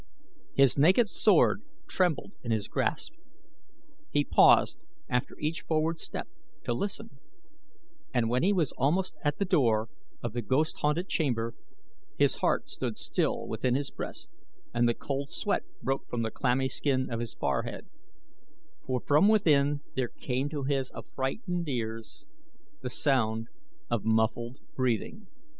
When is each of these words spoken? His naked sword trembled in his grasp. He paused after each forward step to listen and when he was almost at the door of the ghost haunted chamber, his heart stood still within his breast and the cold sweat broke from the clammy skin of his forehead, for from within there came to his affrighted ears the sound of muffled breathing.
His 0.55 0.79
naked 0.79 1.07
sword 1.07 1.61
trembled 1.87 2.31
in 2.41 2.49
his 2.49 2.67
grasp. 2.67 3.13
He 4.09 4.23
paused 4.25 4.79
after 5.07 5.37
each 5.39 5.61
forward 5.61 5.99
step 5.99 6.27
to 6.63 6.73
listen 6.73 7.19
and 8.11 8.27
when 8.27 8.41
he 8.41 8.51
was 8.51 8.71
almost 8.79 9.13
at 9.23 9.37
the 9.37 9.45
door 9.45 9.89
of 10.23 10.33
the 10.33 10.41
ghost 10.41 10.77
haunted 10.79 11.07
chamber, 11.07 11.53
his 12.17 12.37
heart 12.37 12.67
stood 12.67 12.97
still 12.97 13.47
within 13.47 13.75
his 13.75 13.91
breast 13.91 14.31
and 14.73 14.89
the 14.89 14.95
cold 14.95 15.31
sweat 15.31 15.65
broke 15.83 16.09
from 16.09 16.23
the 16.23 16.31
clammy 16.31 16.67
skin 16.67 17.11
of 17.11 17.19
his 17.19 17.35
forehead, 17.35 17.85
for 18.83 19.01
from 19.01 19.27
within 19.27 19.81
there 19.95 20.07
came 20.09 20.49
to 20.49 20.63
his 20.63 20.89
affrighted 20.95 21.67
ears 21.69 22.25
the 22.81 22.89
sound 22.89 23.49
of 23.91 24.03
muffled 24.03 24.57
breathing. 24.73 25.27